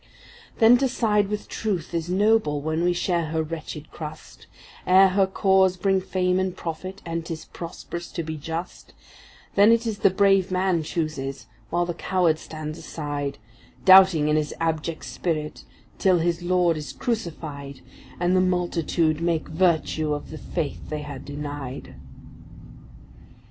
[0.57, 4.47] Then to side with Truth is noble when we share her wretched crust,
[4.87, 8.93] Ere her cause bring fame and profit, and ’tis prosperous to be just;
[9.53, 13.37] Then it is the brave man chooses, while the coward stands aside,
[13.85, 15.65] Doubting in his abject spirit,
[15.99, 17.81] till his Lord is crucified,
[18.19, 21.93] And the multitude make virtue of the faith they had denied.